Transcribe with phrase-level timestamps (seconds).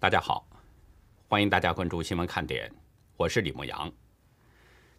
[0.00, 0.46] 大家好，
[1.26, 2.70] 欢迎大家关注新闻看点，
[3.16, 3.90] 我是李牧阳。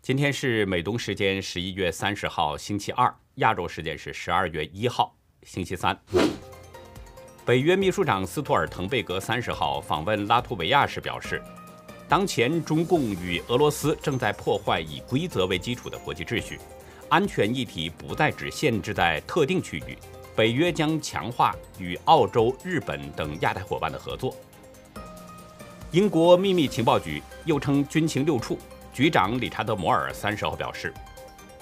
[0.02, 5.98] 今天是美东时间十一月三十号星期二，亚洲时间是十二月一号星期三。
[7.46, 11.42] 北约秘书长斯托尔滕贝格三十号访问拉脱维亚时表示，
[12.10, 16.60] 当前中共与俄罗斯正在破坏以规则为基础的国际秩序，
[17.08, 19.98] 安全议题不再只限制在特定区域。
[20.36, 24.36] 北约将强化与澳洲、日本等亚太伙伴的合作。
[25.92, 28.60] 英国秘密情报局又称军情六处
[28.94, 30.94] 局长理查德·摩尔三十号表示，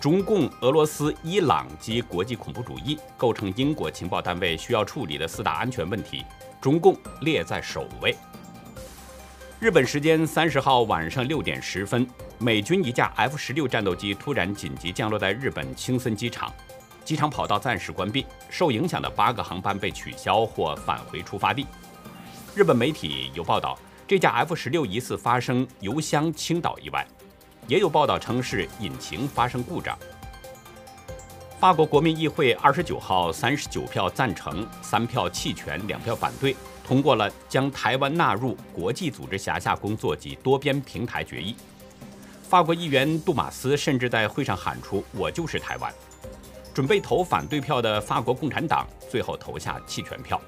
[0.02, 6.26] 中共、俄罗斯、伊朗及国际恐怖主义构成英国情报单位需要处理的四大安全问题，
[6.60, 8.14] 中共列在首位。
[9.62, 12.06] 日本时间三十号晚上六点十分，
[12.38, 16.52] 美军一架 F 十六战斗机突然紧急降落在日本青森机场。
[17.06, 21.66] 机场跑道暂时关闭，受影响的八个航班被取消或返回出发地。
[22.54, 27.06] 日本媒体有报道，这架 F 十六疑似发生油箱倾倒意外，
[27.68, 30.00] 也有报道称是引擎发生故障。
[31.60, 41.54] 法国国民议会二十九号三十九票赞成，三票弃权，两票反对，通过了将台湾纳入国际组织辖下工作及多边平台决议。
[42.44, 45.94] 法国议员杜马斯甚至在会上喊出：“我就是台湾。”
[46.74, 50.40] 准备投反对票的法国共产党最后投下弃权票。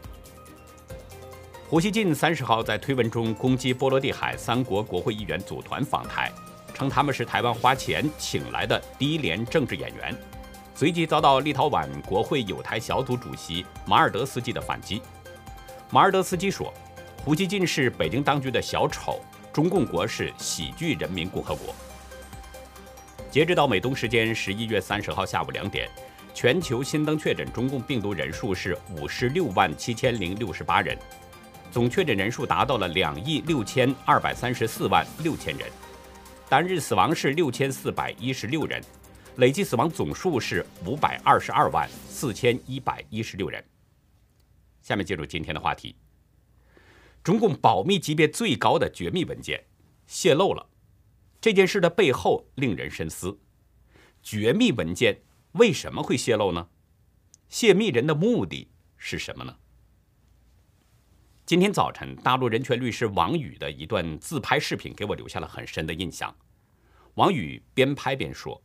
[1.70, 6.32] 胡锡进三十号在推文中攻击波罗的海三国国会议员组团访台，
[6.74, 10.16] 称他们是台湾花钱请来的低廉政治演员，
[10.74, 15.00] 随即遭到立陶宛国会有台小组主席马尔德斯基的反击。
[15.92, 16.74] 马尔德斯基说
[17.24, 19.20] ：“胡锡进是北京当局的小丑，
[19.54, 21.76] 中共国是喜剧人民共和国。”
[23.30, 25.88] 截止到美东时间十一月三十号下午两点。
[26.32, 30.98] 全球新增确诊中共病毒人数是五十六万七千零六十八人，
[31.72, 35.70] 总确诊人数达到了两亿六千二百三十四万六千人，
[36.50, 38.84] 单日死亡是六千四百一十六人，
[39.38, 43.64] 累计死亡总数是五百二十二万四千一百一十六人。
[44.82, 45.96] 下面进入今天的话题：
[47.24, 49.64] 中共保密级别最高的绝密文件
[50.08, 50.68] 泄露了，
[51.40, 53.40] 这件事的背后令人深思。
[54.24, 55.22] 绝密文件。
[55.54, 56.68] 为什么会泄露呢？
[57.48, 59.58] 泄密人的目的是什么呢？
[61.50, 66.32] 今天早晨，大陆人权律师王宇的一段自拍视频给我留下了很深的印象。
[67.16, 68.62] 王宇边拍边说：“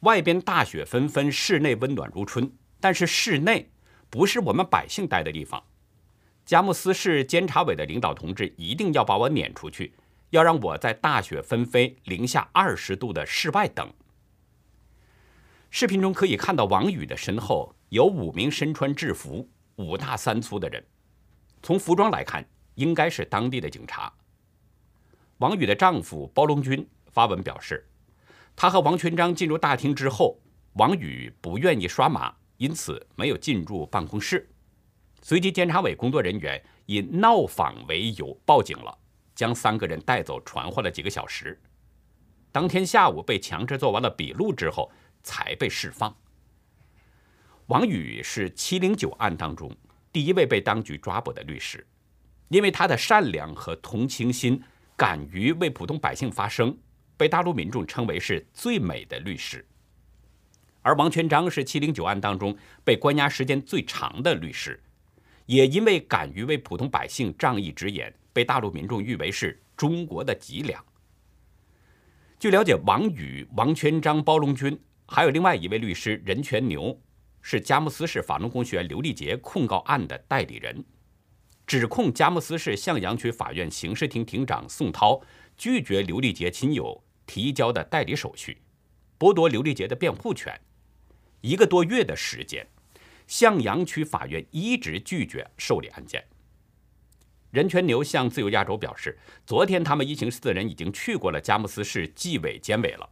[0.00, 3.70] 外边大雪纷纷，室内温暖如春，但是室内
[4.08, 5.62] 不是我们百姓待的地方。
[6.46, 9.94] 佳木斯市监察委的领导同志一定要把我撵出去，
[10.30, 13.92] 要让我在大雪纷飞、零下二十度的室外等。”
[15.68, 19.46] 视频中可以看到王宇的身后有五名身穿制服、
[19.76, 20.82] 五大三粗的人，
[21.64, 24.12] 从服装来看，应该是当地的警察。
[25.38, 27.88] 王宇的丈夫包龙军发文表示，
[28.54, 30.38] 他和王全章进入大厅之后，
[30.74, 34.48] 王宇不愿意刷码，因此没有进入办公室。
[35.22, 38.96] 随即，监察委工作人员以闹访为由报警了，
[39.34, 41.58] 将三个人带走，传唤了几个小时。
[42.52, 44.92] 当天下午被强制做完了笔录之后。
[45.26, 46.14] 才被释放。
[47.68, 49.74] 王宇是七零九案当中
[50.14, 51.84] 第一位被当局抓捕的律师，
[52.46, 54.62] 因为他的善良和同情心，
[54.96, 56.78] 敢于为普通百姓发声，
[57.16, 59.66] 被大陆民众称为是最美的律师。
[60.82, 64.80] 而王全章是七零九案当中被关押时间最长的律师，
[65.46, 70.80] 也因为敢于为普通百姓仗义直言，被大陆民众誉为是中国的脊梁。
[72.38, 74.80] 据了解，王宇、王全章、包龙军。
[75.06, 76.98] 还有另外一位律师任全牛，
[77.46, 80.82] 是佳木斯市法轮功学员刘丽杰控告案的代理人，
[81.66, 85.20] 指控佳木斯市向阳区法院刑事庭庭长宋涛
[85.54, 88.62] 拒绝刘丽杰亲友提交的代理手续，
[89.18, 90.58] 剥夺刘丽杰的辩护权。
[91.42, 92.66] 一个多月的时间，
[93.26, 96.24] 向阳区法院一直拒绝受理案件。
[97.50, 103.06] 任全牛向自由亚洲表示，昨天他们一行四人已经去过了佳木斯市纪委监委了。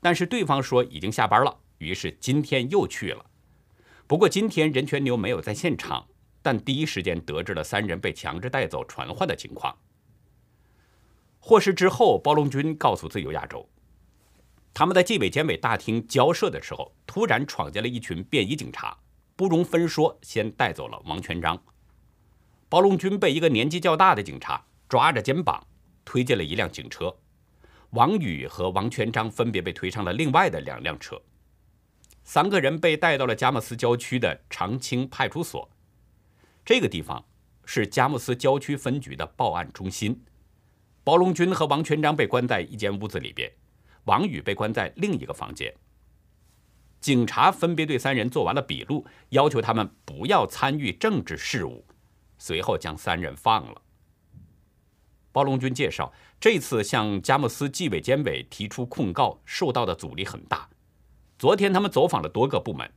[0.00, 3.24] 但是对方说已经下班了，于是今天又去了。
[4.08, 6.08] 不过今天任全牛没有在现场，
[6.40, 9.76] 但第一时间得知了三人被强制带走传唤的情况。
[11.38, 13.68] 获释之后，包龙军告诉自由亚洲，
[14.72, 18.96] 他们在纪委监委大厅交涉的时候，突然闯进了一群便衣警察，
[19.36, 21.62] 不容分说，先带走了王全章。
[22.70, 25.66] 包龙军被一个年纪较大的警察抓着肩膀
[26.06, 27.14] 推进了一辆警车。
[27.90, 31.20] 王宇和王全章分别被推上了另外的两辆车，
[32.28, 35.66] 三个人被带到了佳木斯郊区的长青派出所。
[36.62, 37.24] 这个地方
[37.64, 40.22] 是佳木斯郊区分局的报案中心。
[41.02, 43.50] 包龙军和王全章被关在一间屋子里边，
[44.04, 45.74] 王宇被关在另一个房间。
[47.00, 51.82] 警察分别对三人做完了笔录，要求他们不要参与政治事务，
[52.36, 53.80] 随后将三人放了。
[55.32, 60.68] 包龙军介绍，这次向佳木斯纪委监委提出控告，受到的阻力很大。
[61.38, 62.90] 昨天他们走访了多个部门，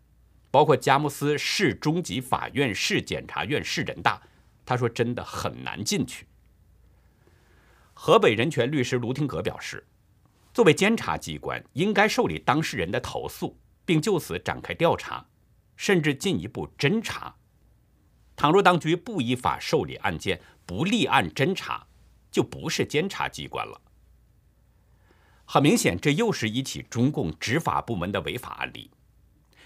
[0.49, 4.19] 包括佳木斯市中级法院、市检察院、市人大。
[4.65, 6.25] 他说：“真的很难进去。”
[7.93, 9.85] 河北人权律师卢廷格表示，
[10.53, 13.55] 作为监察机关，应该受理当事人的投诉，
[13.85, 15.23] 并就此展开调查，
[15.75, 17.35] 甚至进一步侦查。
[18.35, 21.85] 倘若当局不依法受理案件，不立案侦查，
[22.31, 23.79] 就不是监察机关了。
[25.53, 28.89] 很明显，这又是一起中共执法部门的违法案例。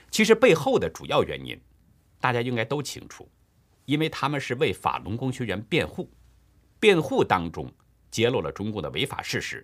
[0.09, 1.61] 其实背后的主要原因，
[2.19, 3.29] 大家应该都清楚，
[3.85, 6.09] 因为他们是为法轮功学员辩护，
[6.79, 7.71] 辩护当中
[8.09, 9.63] 揭露了中共的违法事实。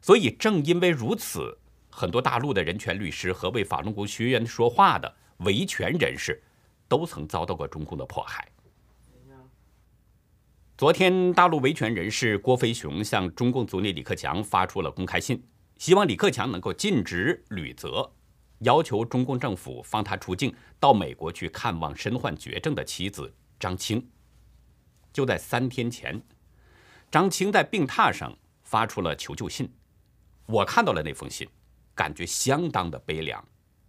[0.00, 1.56] 所以正因为如此，
[1.88, 6.42] 很多大陆的人权律师和为法轮功学员说话的维权人士，
[6.88, 8.48] 都曾遭到过中共的迫害。
[10.84, 15.42] 昨天，大陆维权人士郭飞雄向中共总理李克强发出了公开信，
[15.78, 18.12] 希望李克强能够尽职履责，
[18.58, 24.06] 要求中共政府放他出境，到美国去看望身患绝症的妻子张青。
[25.10, 26.22] 就在三天前，
[27.10, 29.66] 张青在病榻上发出了求救信，
[30.44, 31.48] 我看到了那封信，
[31.94, 33.42] 感觉相当的悲凉，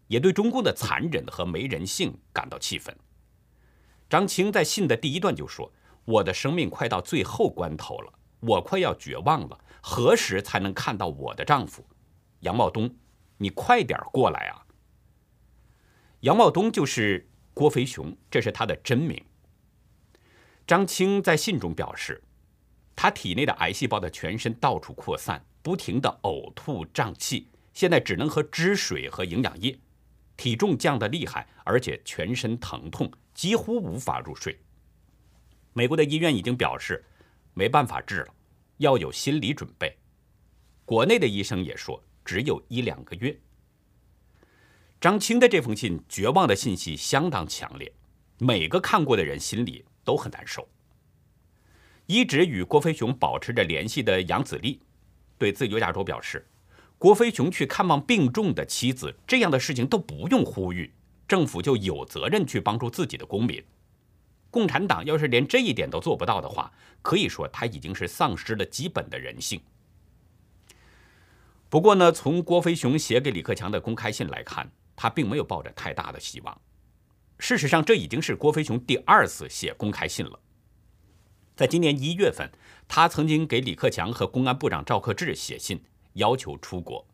[0.08, 2.96] 也对中共的残忍和没人性感到气愤。
[4.10, 5.70] 张青在信的第一段就说。
[6.06, 9.60] 我的生命快到最后关头了，我快要绝望了。
[9.81, 11.86] 何时才能看到我的丈夫
[12.40, 12.96] 杨茂东？
[13.38, 14.66] 你快点过来啊！
[16.22, 19.24] 杨茂东就是郭飞雄，这是他的真名。
[20.66, 22.24] 张青在信中表示，
[22.96, 29.78] 他体内的癌细胞的全身到处扩散，不停的呕吐胀气，现在只能喝汁水和营养液，
[30.38, 34.58] 体重降得厉害，而且全身疼痛，几乎无法入睡。
[35.77, 37.04] 美国的医院已经表示
[37.54, 38.33] 没办法治了，
[38.77, 39.94] 要有心理准备。
[40.86, 43.38] 国内的医生也说只有一两个月。
[45.01, 47.92] 张青的这封信绝望的信息相当强烈，
[48.38, 50.66] 每个看过的人心里都很难受。
[52.06, 54.80] 一直与郭飞雄保持着联系的杨子立
[55.38, 56.48] 对自由亚洲表示，
[56.98, 60.94] 郭飞雄去看望病重的妻子，这样的事情都不用呼吁，
[61.27, 63.62] 政府就有责任去帮助自己的公民。
[64.56, 66.72] 共产党要是连这一点都做不到的话，
[67.02, 69.62] 可以说他已经是丧失了基本的人性。
[71.68, 76.62] 不过呢，从郭飞雄写给李克强的公开信来看，他并没有抱着太大的希望。
[77.38, 80.40] 事实上，这已经是郭飞雄第二次写公开信了。
[81.54, 82.50] 在今年一月份，
[82.88, 87.06] 他曾经给李克强和公安部长赵克志写信，要求出国。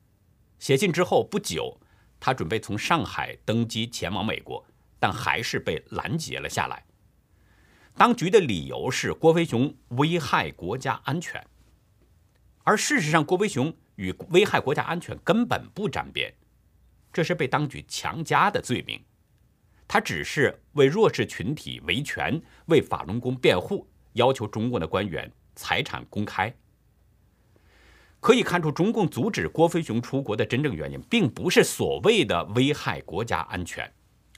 [0.59, 1.81] 写信之后不久，
[2.19, 4.63] 他准备从上海登机前往美国，
[4.99, 6.85] 但还是被拦截了下来。
[7.95, 11.45] 当局的理由是郭飞雄危害国家安全，
[12.63, 16.33] 而事实上，郭飞雄与危害国家安全根本不沾边，
[17.13, 18.99] 这是被当局强加的罪名。
[19.87, 26.51] 他只是为弱势群体维权、为法轮功辩护，要求中共的官员财产公开。
[28.19, 33.91] 可以看出，中共阻止郭飞雄出国的真正原因，并不是所谓的危害国家安全。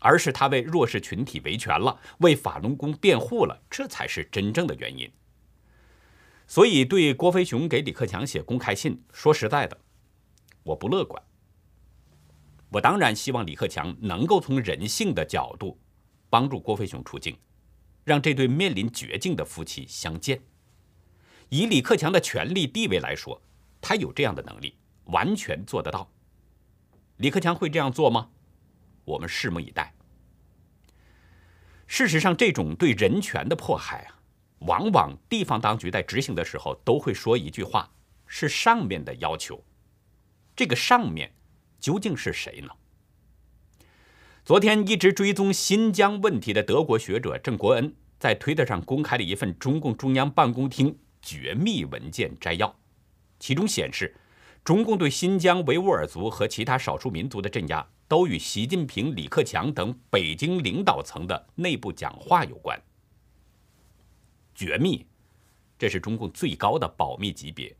[0.04, 5.10] 而是他为弱势群体维权了，为法轮功辩护了，这才是真正的原因。
[6.46, 9.78] 所以，对郭飞雄给李克强写公开信，说实在的，
[10.64, 11.24] 我不乐观。
[12.70, 15.80] 我当然希望李克强能够从人性的角度
[16.30, 17.38] 帮助郭飞雄出境，
[18.04, 20.42] 让这对面临绝境的夫妻相见。
[21.48, 23.42] 以李克强的权力地位来说，
[23.80, 26.12] 他有这样的能力，完全做得到。
[27.18, 28.30] 李克强会这样做吗？
[29.06, 29.93] 我们拭目以待。
[31.96, 34.18] 事实上，这种对人权的迫害啊，
[34.62, 37.88] 往往地方当局在执行的时候都会说一句话：
[38.26, 39.64] 是上面的要求。
[40.56, 41.32] 这个上面
[41.80, 42.70] 究竟是谁呢？
[44.44, 52.76] 昨天一直追踪新疆问题的德国学者郑国恩在推特上公开了一份中共中央办公厅绝密文件摘要，
[53.38, 54.16] 其中显示，
[54.64, 57.88] 中共对新疆维吾尔族和其他少数民族的镇压。
[58.08, 62.82] 都与习近平、李克强等北京领导层的内部讲话有关。
[64.54, 65.06] 绝密，
[65.80, 67.76] 这是中共最高的保密级别。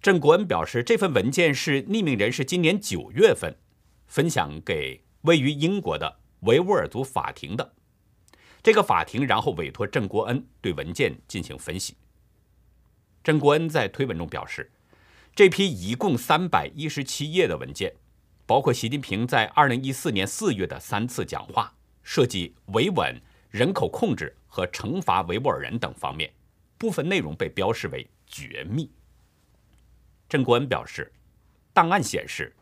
[0.00, 3.56] 郑国恩表示，这份文件是匿名人士今年九月份
[4.06, 7.74] 分享给位于英国的维吾尔族法庭的。
[8.62, 11.96] 这个法庭然后委托郑国恩对文件进行分析。
[13.22, 14.72] 郑国恩在推文中表示，
[15.34, 17.94] 这批一共三百一十七页的文件，
[18.46, 23.20] 包括习近平在二零一四年四月的三次讲话，涉及维稳、
[23.50, 26.32] 人口控制和惩罚维吾尔人等方面，
[26.76, 28.90] 部分内容被标示为绝密。
[30.28, 31.12] 郑国恩表示，
[31.72, 32.54] 档案显示，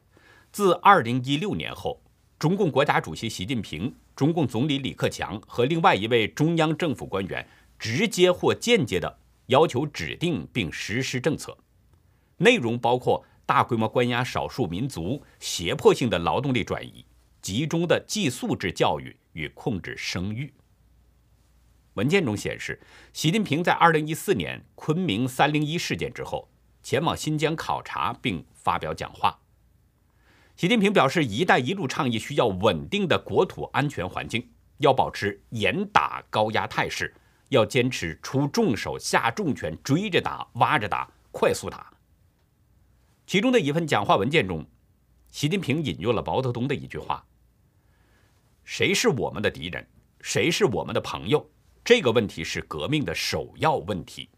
[0.52, 2.02] 自二零一六年后，
[2.38, 9.18] 中共国家主席习近平、中共总理李克强和另外一位中央政府官员直接或间接的。
[9.46, 11.58] 要求指定并实施政策，
[12.36, 17.04] 内容包括大规模关押少数民族、胁迫性的劳动力转移、
[17.42, 20.54] 集中的寄宿制教育与控制生育。
[21.94, 22.80] 文件中显示，
[23.12, 26.48] 习近平在2014年昆明301事件之后，
[26.80, 29.40] 前往新疆考察并发表讲话。
[30.54, 37.12] 习近平表示，“一带一路”倡议需要稳定的国土安全环境，要保持严打高压态势。
[37.48, 41.89] 要坚持出重手、下重拳、追着打、挖着打、快速打。
[43.30, 44.66] 其中的一份讲话文件中，
[45.30, 47.24] 习近平引用了毛泽东的一句话
[48.66, 49.86] ：“谁是我们的敌人，
[50.20, 51.48] 谁是我们的朋友？
[51.84, 54.28] 这个问题是革命的首要问题。”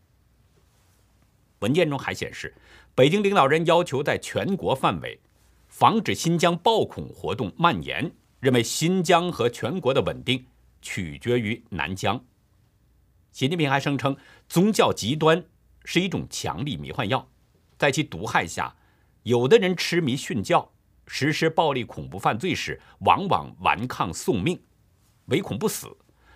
[1.60, 2.54] 文件中还显示，
[2.94, 5.18] 北京领导人要求在全国范围
[5.68, 10.44] 防止新疆暴恐活动蔓延，认为新疆和全国的稳定
[10.82, 12.22] 取决于南疆。
[13.30, 14.14] 习近平还声称，
[14.50, 15.42] 宗教极端
[15.86, 17.26] 是一种强力迷幻药，
[17.78, 18.76] 在其毒害下，
[19.24, 20.68] 有的人痴迷殉教，
[21.06, 24.60] 实施暴力恐怖犯罪时，往往顽抗送命，
[25.26, 25.88] 唯恐不死；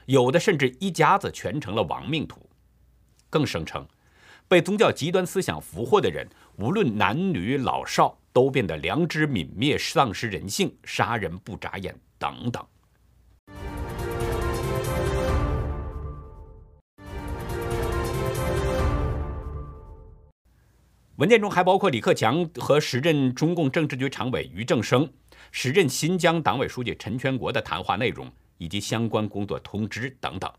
[0.06, 2.48] 有的甚至一家子全成了亡命徒。
[3.28, 3.84] 更声称，
[4.46, 6.28] 被宗教极端思想俘获的人，
[6.58, 12.64] 无论男女老少，都变得良知泯灭，丧失人性，杀人不眨眼等等。
[21.16, 25.10] 文件中还包括李克强和时任中共政治局常委俞正声、
[25.50, 30.52] 时任新疆党委书记陈全国的谈话内容以及相关工作通知等等。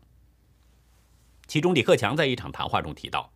[1.46, 3.32] 其中，李克强在一场谈话中提到，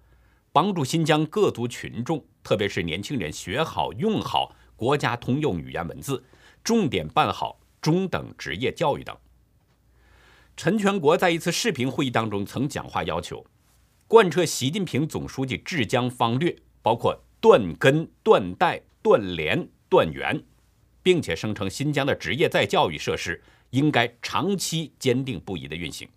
[0.51, 6.25] 帮助新疆各族群众，特别是年轻人学好用好国家通用语言文字，
[6.65, 9.17] 重点办好中等职业教育等。
[10.57, 13.47] 陈全国在一次视频会议当中曾讲话要求，
[14.09, 16.57] 贯彻习近平总书记治疆方略。
[16.83, 20.43] 包括断根、断代、断连、断源，
[21.03, 26.09] 并且声称新疆的职业再教育设施应该长期坚定不移的运行。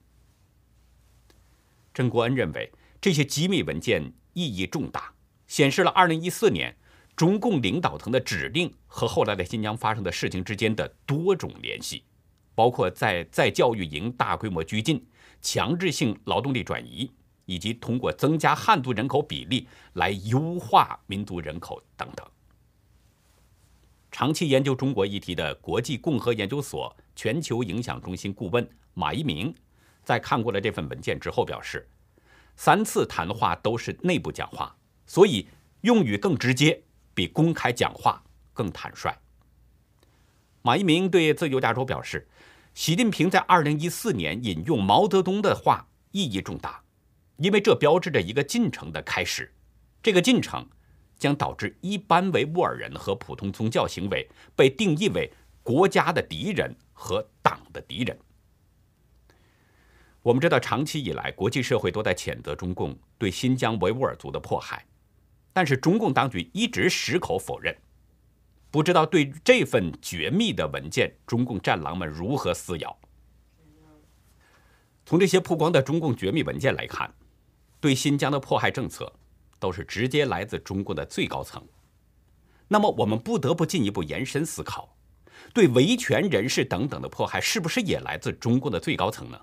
[1.93, 5.13] 郑国恩认为，这些机密文件意义重大，
[5.47, 6.75] 显示了2014年
[7.15, 12.03] 中共领导层的指令和后来在新疆发生的事情之间的多种联系，
[12.53, 15.05] 包括在在教育营大规模拘禁、
[15.41, 17.09] 强制性劳动力转移。
[17.45, 22.25] 以及通过增加汉族人口比例来优化民族人口等等。
[24.11, 29.53] 长期研究中国议题的国际共和研究所全球影响中心顾问马一鸣，
[30.03, 31.85] 在看过了这份文件之后表示，
[32.55, 34.73] 三次谈话都是内部讲话，
[35.05, 35.49] 所以
[35.81, 36.81] 用语更直接，
[37.13, 38.23] 比公开讲话
[38.53, 39.13] 更坦率。
[40.61, 42.27] 马一鸣对自由亚洲表示，
[42.73, 46.84] 习近平在二零一四年引用毛泽东的话意义重大。
[47.37, 49.51] 因为这标志着一个进程的开始，
[50.01, 50.67] 这个进程
[51.17, 55.31] 将导致一般维吾尔人和普通宗教行为被定义为
[55.63, 58.17] 国家的敌人和党的敌人。
[60.21, 64.85] 我们知道，长期以来，国际社会都在谴责中共对新疆维吾尔族的迫害，
[65.53, 67.75] 但是中共当局一直矢口否认。
[68.71, 72.97] 不知道对这份绝密的文件，中共战狼们如何撕咬？
[75.05, 77.13] 从这些曝光的中共绝密文件来看。
[77.79, 79.11] 对新疆的迫害政策，
[79.59, 81.63] 都是直接来自中共的最高层。
[82.67, 84.97] 那么，我们不得不进一步延伸思考：
[85.53, 89.39] 对维权人士等等的迫害，是不是也来自中共的最高层呢？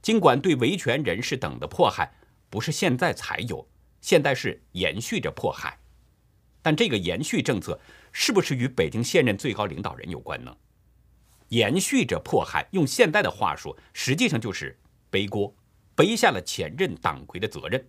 [0.00, 2.14] 尽管对维权人士等的迫害
[2.48, 3.66] 不是现在才有，
[4.00, 5.78] 现在是延续着迫害，
[6.62, 7.78] 但这个延续政策
[8.12, 10.56] 是不是与北京现任最高领导人有关呢？
[11.48, 14.78] 延续着迫害，用现代的话说，实际上就是
[15.10, 15.54] 背锅。
[15.94, 17.86] 背下了前任党魁的责任。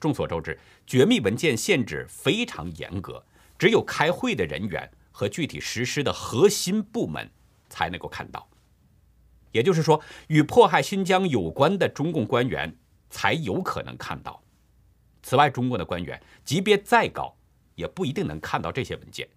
[0.00, 3.24] 众所周知，绝密文件限制非常严格，
[3.58, 7.30] 只有开会的人员和具体实施的核心部门
[7.68, 8.48] 才能够看到。
[9.52, 12.76] 也就是说，与迫害新疆有关的中共官员
[13.10, 14.42] 才有可能看到。
[15.22, 17.36] 此外，中共的官员级别再高，
[17.74, 19.28] 也不一定能看到这些文件。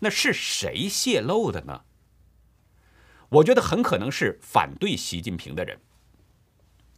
[0.00, 1.82] 那是谁泄露的呢？
[3.28, 5.78] 我觉得很可能是反对习近平的人。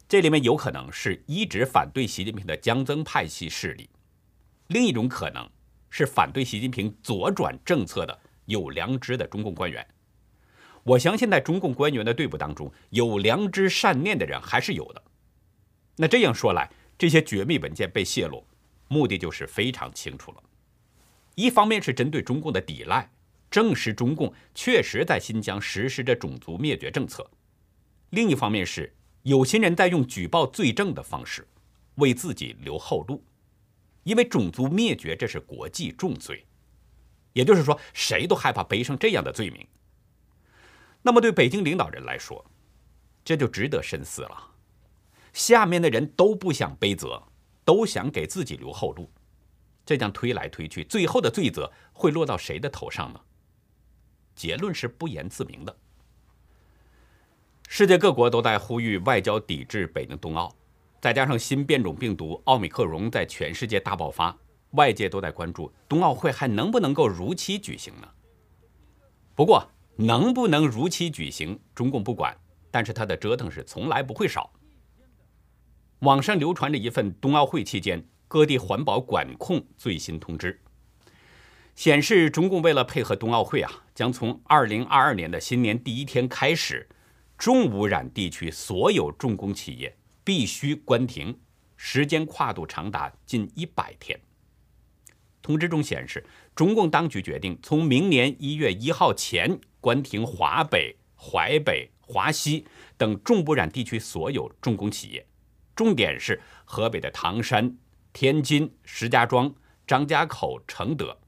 [0.06, 3.88] 这里面有可能是一直反对习近平的江增派系势力，
[4.68, 5.48] 另一种可能
[5.90, 9.86] 是反对习近平左转政策的有良知的中共官员。
[10.82, 15.02] 我相信在中共官员的队伍当中，有良知善念的人还是有的。
[15.96, 18.44] 那这样说来，这些绝密文件被泄露，
[18.88, 20.42] 目的就是非常清楚了。
[21.36, 23.10] 一方面是针对中共的抵赖，
[23.50, 27.24] 证实中共确实在新疆实施着种族灭绝政策；
[28.10, 28.94] 另一方面是
[29.24, 31.48] 有心人在用举报罪证的方式
[31.94, 33.24] 为自己留后路，
[34.02, 36.46] 因为种族灭绝这是国际重罪，
[37.32, 39.66] 也就是说，谁都害怕背上这样的罪名。
[41.00, 42.44] 那么，对北京领导人来说，
[43.24, 44.50] 这就值得深思了。
[45.32, 47.22] 下面的人都不想背责，
[47.64, 49.10] 都想给自己留后路，
[49.86, 53.20] 这样推来推去，最后的罪责会落到谁的头上呢？
[54.34, 55.74] 结论是不言自明的。
[57.68, 60.54] 世界各国都在呼吁外交抵制北京冬奥，
[61.00, 64.36] 再加上新变种病毒奥密克戎在全世界大爆发，
[64.72, 68.08] 外界都在关注冬奥会还能不能够如期举行呢？
[69.34, 72.36] 不过，能不能如期举行，中共不管，
[72.70, 74.52] 但是他的折腾是从来不会少。
[76.00, 80.60] 网上流传着一份冬奥会期间各地环保管控最新通知，
[81.74, 86.88] 显示中共为了配合冬奥会啊，将从二零二二年的新年第一天开始，
[87.38, 91.38] 重污染地区所有重工企业必须关停，
[91.76, 94.18] 时间跨度长达近一百天。
[95.42, 96.24] 通知中显示，
[96.54, 99.60] 中共当局决定从明年一月一号前。
[99.84, 105.26] 关停华北、淮北、华西等重污染地区所有重工企业，
[105.76, 107.76] 重点是河北的唐山、
[108.14, 109.54] 天津、石家庄、
[109.86, 111.18] 张家口、承德，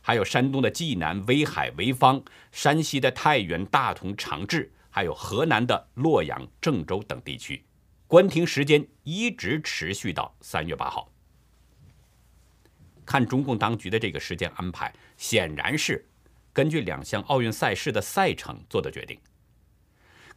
[0.00, 7.64] 还有山东的济南、威海、潍坊，山西的太原、大同、长治，还有河南的洛阳、郑州等地区。
[8.06, 11.12] 关停时间一直持续到三月八号。
[13.04, 16.08] 看中共当局的这个时间安排，显然是。
[16.52, 19.18] 根据两项奥运赛事的赛程做的决定。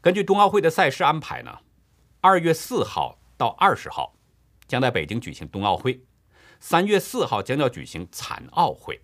[0.02, 1.60] 根据冬奥会的赛事安排呢，
[2.20, 4.18] 二月四号到二十号
[4.68, 6.04] 将在北京举行冬奥会，
[6.60, 9.00] 三月四号将要举行残奥会。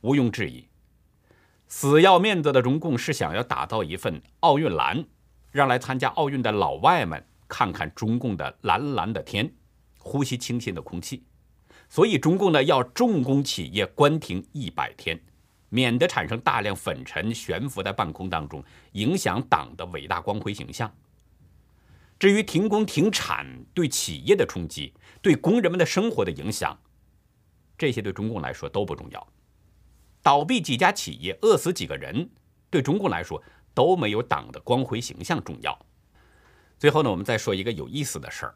[0.00, 0.66] 毋庸置疑，
[1.74, 5.02] 死要面子的中共是想要打造一份奥运蓝，
[5.50, 9.50] 让来参加奥运的老外们看看中共的蓝蓝的天，
[9.98, 11.24] 呼吸清新的空气。
[11.88, 15.18] 所以中共呢要重工企业关停一百天。
[15.70, 20.94] 免得产生大量粉尘悬浮在半空当中，影响党的伟大光辉形象。
[22.18, 26.78] 至于停工停产对企业的冲击、对工人们的生活的影响，
[27.78, 29.26] 这些对中共来说都不重要。
[30.22, 32.30] 倒闭几家企业、饿死几个人，
[32.70, 33.42] 对中共来说
[33.74, 35.78] 都没有党的光辉形象重要。
[36.78, 38.54] 最后呢，我们再说一个有意思的事儿。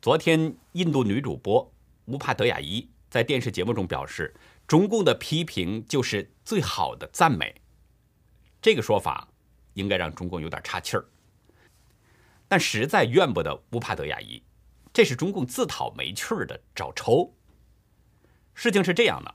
[0.00, 1.72] 昨天，印度女主播
[2.06, 4.34] 乌帕德雅伊在电视节目中表示。
[4.66, 7.54] 中共的批评就是最好的赞美，
[8.60, 9.28] 这个说法
[9.74, 11.06] 应该让中共有点岔气儿。
[12.48, 14.42] 但实在怨不得乌帕德雅伊，
[14.92, 17.32] 这是中共自讨没趣儿的找抽。
[18.54, 19.32] 事情是这样的：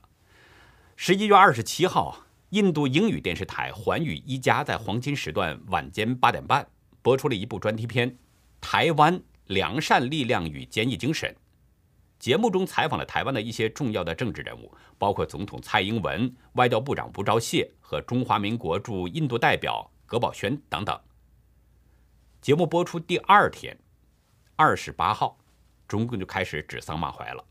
[0.96, 6.66] 十一月二十七号，印度英语电视台环宇一家在黄金时段晚间八点半
[7.00, 8.10] 播出了一部专题片
[8.60, 11.30] 《台湾良善力量与坚毅精神》。
[12.18, 20.96] 节目中采访了台湾的一些重要的政治人物，包括总统蔡英文、外交部长吴钊燮和中华民国驻印度代表葛宝轩等等。
[22.40, 23.76] 节目播出第二天，
[24.54, 25.36] 二十八号，
[25.88, 27.44] 中共就开始指桑骂槐了。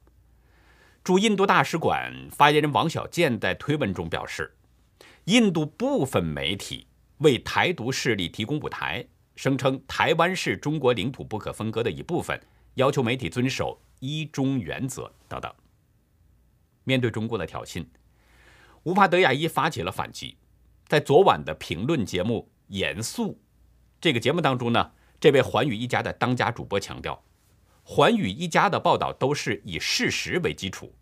[1.04, 4.56] 驻印度大使馆发言人王小贱在推文中表示，
[5.26, 6.88] 印度部分媒体
[7.18, 12.40] 为台独势力提供舞台，声称台湾是中国领土不可分割的一部分，
[12.76, 13.82] 要求媒体遵守。
[14.04, 15.54] 一中原则等等。
[16.84, 17.86] 面对中共的挑衅，
[18.86, 20.38] 乌帕德亚伊发起了反击。
[20.88, 23.34] 在昨晚的评论节目《严肃》
[24.02, 27.24] 这个节目当中呢，这位环宇一家的当家主播强调，
[27.84, 30.94] 环宇一家的报道都是以事实为基础。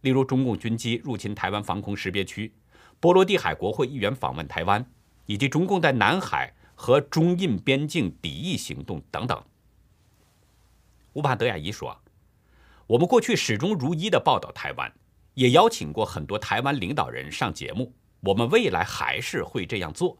[0.00, 2.52] 例如，中共军机入侵台湾防空识别区，
[3.00, 4.84] 波罗的海国会议员访问台湾，
[5.26, 9.42] 以及中共在南海和中印边境敌意行动等等。
[11.14, 12.00] 乌帕德亚伊说。
[12.86, 14.92] 我们过去始终如一的报道台湾，
[15.32, 17.94] 也邀请过很多台湾领导人上节目。
[18.20, 20.18] 我们未来还是会这样做。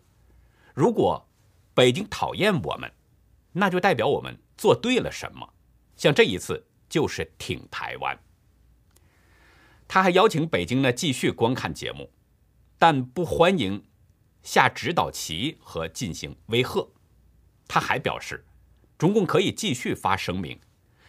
[0.72, 1.28] 如果
[1.74, 2.90] 北京讨厌我们，
[3.52, 5.53] 那就代表我们做对了什么。
[5.96, 8.18] 像这一次就是挺台湾。
[9.86, 12.10] 他还邀请北京呢继续观看节目，
[12.78, 13.84] 但不欢迎
[14.42, 16.90] 下指导棋和进行威吓。
[17.68, 18.44] 他还表示，
[18.98, 20.58] 中共可以继续发声明，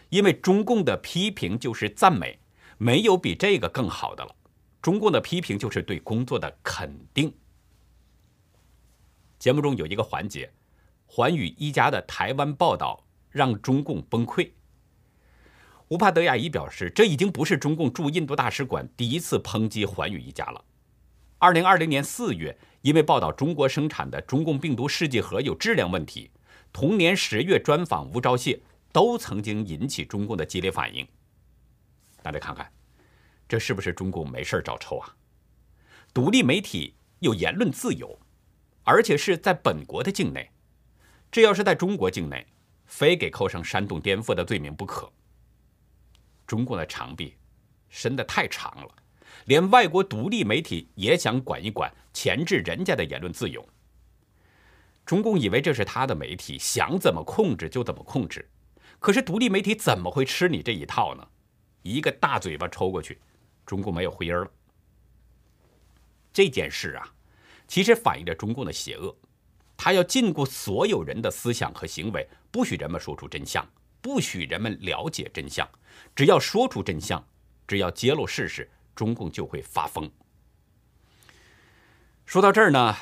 [0.10, 2.40] 因为中共的批评就是赞美，
[2.78, 4.36] 没有比这个更好的了。
[4.82, 7.34] 中共的批评就是对工作的肯定。
[9.40, 10.54] 节目中有一个环节，
[11.06, 14.52] 环宇一家的台湾报道让中共崩溃。
[15.90, 20.64] 乌帕德亚伊表示，这已经不是中共驻印度大使馆第一次抨击环宇一家了。
[21.38, 26.32] 二零二零年四月，因为报道中国生产的中共病毒试剂盒有质量问题，
[26.74, 28.60] 同年十月专访吴钊燮，
[28.92, 31.08] 都曾经引起中共的激烈反应。
[32.24, 32.68] 大家看看，
[33.48, 35.16] 这是不是中共没事找抽啊？
[36.12, 38.18] 独立媒体有言论自由，
[38.84, 40.50] 而且是在本国的境内，
[41.32, 42.48] 这要是在中国境内，
[42.88, 45.12] 非给扣上煽动颠覆的罪名不可。
[46.46, 47.36] 中共的长臂
[47.90, 48.96] 伸得太长了，
[49.46, 53.68] 连外国独立媒体也想管一管，钳制人家的言论自由。
[55.06, 58.50] 中共以为这是他的媒体，想怎么控制就怎么控制。
[59.00, 61.28] 可是独立媒体怎么会吃你这一套呢？
[61.84, 63.20] 一个大嘴巴抽过去，
[63.66, 64.50] 中共没有回音了。
[66.34, 67.14] 这件事啊，
[67.68, 69.16] 其实反映着中共的邪恶，
[69.78, 73.64] 他要禁锢所有人的思想和行为，不许人们说出真相。
[74.06, 75.68] 不许人们了解真相，
[76.16, 77.28] 只要说出真相，
[77.68, 80.08] 只要揭露事实，中共就会发疯。
[82.24, 82.96] 说到这儿呢，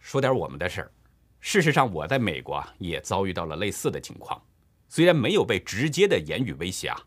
[0.00, 0.92] 说点我们的事儿。
[1.38, 4.42] 事实上，我在美国也遭遇到了类似的情况，
[4.88, 7.00] 虽然没有被直接的言语威胁啊，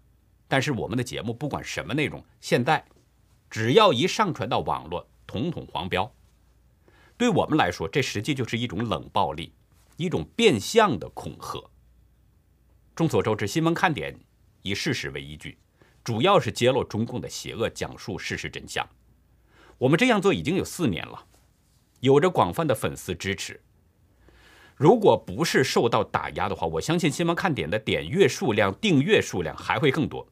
[0.48, 2.86] 但是我们的节目不管什么内容，现在
[3.50, 6.10] 只要一上传到网络，统统黄标。
[7.18, 9.52] 对我们来说，这实际就是一种冷暴力，
[9.98, 11.62] 一种变相的恐吓。
[12.96, 14.16] 众所周知，新闻看点
[14.62, 15.58] 以事实为依据，
[16.04, 18.88] 主要是揭露中共的邪恶，讲述事实真相。
[19.80, 21.26] 我们这样做已经有四年了，
[22.02, 23.60] 有着广泛的粉丝支持。
[24.76, 30.28] 如果不是受到打压的话，我相信新闻看点的点阅数量、订阅数量还会更多，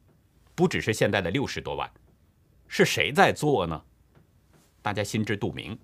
[0.54, 1.92] 不只是现在的六十多万。
[2.68, 3.84] 是谁在做呢？
[4.84, 5.78] 大家心知肚明。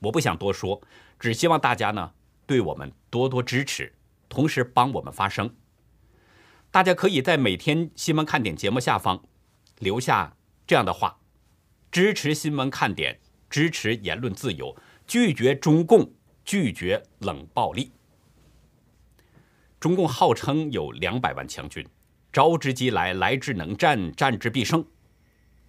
[0.00, 0.82] 我不想多说，
[1.18, 2.12] 只希望大家呢
[2.44, 3.92] 对我们多多支持。
[4.34, 5.54] 同时帮我们发声，
[6.72, 9.22] 大家可以在每天新闻看点节目下方
[9.78, 11.16] 留下这样的话：
[11.92, 16.12] 支持新闻看点，支持言论自由，拒绝中共，
[16.44, 17.92] 拒绝冷暴力。
[19.78, 21.86] 中共号称有两百万强军，
[22.32, 24.84] 招之即来，来之能战，战之必胜。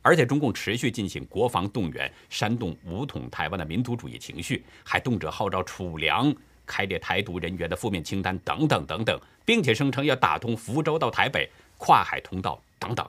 [0.01, 6.35] 而且中共持续进行国防动员，煽动武统台湾的民族主义情绪，还动辄号召储粮。
[6.65, 13.07] 开列台独人员的负面清单等等等等，并且声称要打通福州到台北跨海通道等等。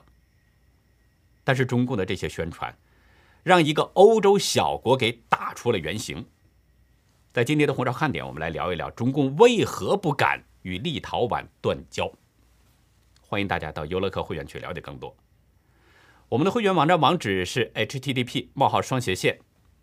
[1.43, 2.77] 但是中共的这些宣传，
[3.43, 6.25] 让一个欧洲小国给打出了原形。
[7.31, 12.11] 在今天的红烧看点，我们来聊一聊中共为何不敢与立陶宛断交。
[13.21, 15.15] 欢迎大家到优乐客会员去了解更多。
[16.29, 19.39] 我们的会员网站网址是 http: 冒号双斜线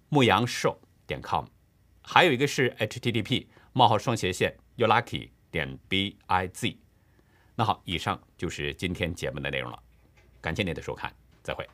[0.09, 1.47] 牧羊兽点 com，
[2.03, 3.47] 还有一个是 http。
[3.77, 6.79] 冒号双斜线 you lucky 点 b i z，
[7.57, 9.83] 那好，以上就是今天节目的内容了，
[10.41, 11.69] 感谢您的收看，再会。